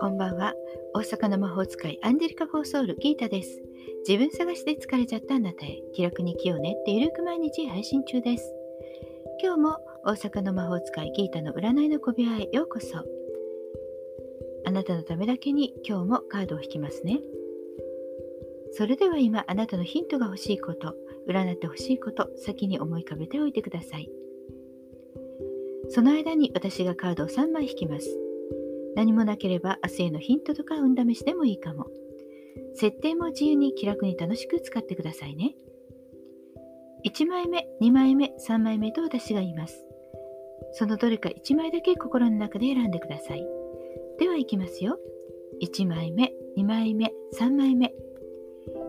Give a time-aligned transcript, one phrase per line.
[0.00, 0.54] こんばんは。
[0.94, 3.62] 大阪の魔法使いアンジェリカ・フォーソウル・ギータです。
[4.08, 8.52] 自分探しで疲れちゃったあなたへ気楽に気をねってゆるく毎日配信中です。
[9.40, 12.98] 今日も大阪の魔法使いギータの占いの小部屋へようこそ。
[14.66, 17.20] あなたのためだけに今日もカードを引きますね。
[18.72, 20.96] それでは今あなたのヒントが欲しいこと、
[21.28, 24.10] 占って欲しいこと、先に思い浮かべておいてください。
[25.90, 28.08] その間に私がカードを3枚引きます。
[28.96, 31.86] 何もなければ明日へのヒントとか運試しでもいいかも。
[32.74, 35.54] 設定も自由に気楽に楽しく使ってくださいね。
[37.04, 39.84] 1枚目、2枚目、3枚目と私が言います。
[40.72, 43.46] そのどれか1枚だけ心の中で選んでください。
[44.18, 44.98] では行きますよ。
[45.62, 47.92] 1枚目、2枚目、3枚目。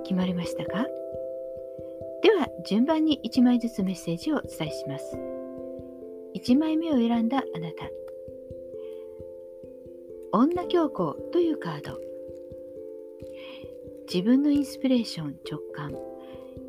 [0.03, 0.85] 決まりましたか？
[2.21, 5.34] では順番に1枚ずつメッセージをお伝えします。
[6.35, 7.89] 1枚目を選んだあなた。
[10.33, 11.97] 女教皇というカード。
[14.11, 15.93] 自分のインスピレーション直感。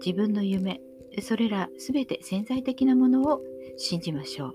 [0.05, 0.81] 自分の夢。
[1.21, 3.43] それらすべて潜在的なものを
[3.77, 4.55] 信じましょう。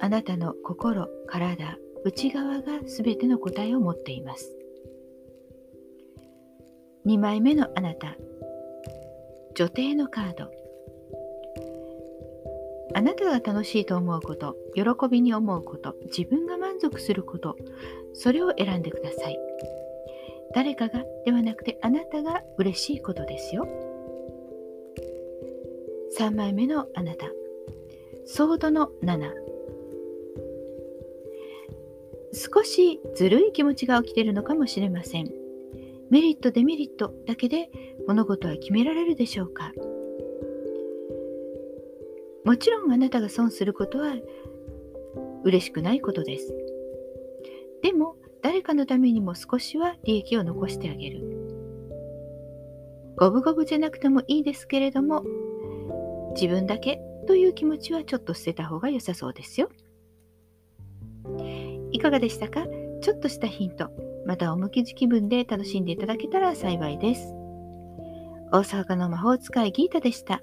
[0.00, 4.56] あなたの心体内側がすべての答えを持っています。
[7.06, 8.16] 2枚目のあなた。
[9.54, 10.65] 女帝のカード。
[12.96, 17.58] あなたが楽しいと思うこと、喜びに思うこと、自分が満足すること、
[18.14, 19.38] それを選んでください。
[20.54, 23.68] 誰かがではなくてあなたが嬉しいことですよ。
[26.18, 27.26] 3枚目のあなた。
[28.24, 29.30] ソードの7。
[32.32, 35.30] 少しずるい気持ちが起きているのかもしれません。
[36.08, 37.68] メリット、デメリットだけで
[38.08, 39.74] 物事は決められるでしょうか？
[42.46, 44.14] もちろんあなたが損することは
[45.42, 46.54] 嬉しくないことです。
[47.82, 51.20] でも誰かのためにも少しは利益を残してあげる。
[53.18, 55.24] 五分五分じゃなくてもいいですけれども
[56.36, 59.68] 自分だけという気持ちはちょっと捨てた方が良さそうですよ。
[61.90, 62.64] いかがでしたか？
[63.02, 63.90] ちょっとしたヒント、
[64.24, 67.34] またおむき気分で楽しんでいただけたら幸いです。
[68.52, 70.42] 大阪の魔法使いギータでした。